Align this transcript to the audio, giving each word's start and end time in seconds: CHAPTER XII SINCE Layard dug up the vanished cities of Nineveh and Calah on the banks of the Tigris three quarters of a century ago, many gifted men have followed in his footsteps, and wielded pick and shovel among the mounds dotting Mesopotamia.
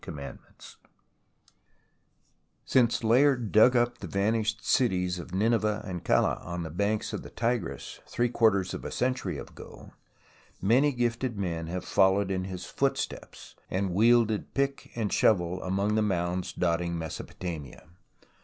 CHAPTER 0.03 0.39
XII 0.59 0.77
SINCE 2.65 3.03
Layard 3.03 3.51
dug 3.51 3.75
up 3.75 3.99
the 3.99 4.07
vanished 4.07 4.65
cities 4.65 5.19
of 5.19 5.35
Nineveh 5.35 5.83
and 5.85 6.03
Calah 6.03 6.41
on 6.43 6.63
the 6.63 6.71
banks 6.71 7.13
of 7.13 7.21
the 7.21 7.29
Tigris 7.29 7.99
three 8.07 8.27
quarters 8.29 8.73
of 8.73 8.83
a 8.83 8.89
century 8.89 9.37
ago, 9.37 9.91
many 10.59 10.91
gifted 10.91 11.37
men 11.37 11.67
have 11.67 11.85
followed 11.85 12.31
in 12.31 12.45
his 12.45 12.65
footsteps, 12.65 13.53
and 13.69 13.93
wielded 13.93 14.55
pick 14.55 14.89
and 14.95 15.13
shovel 15.13 15.61
among 15.61 15.93
the 15.93 16.01
mounds 16.01 16.51
dotting 16.51 16.97
Mesopotamia. 16.97 17.87